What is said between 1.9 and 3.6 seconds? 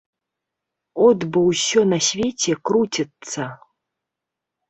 на свеце круціцца.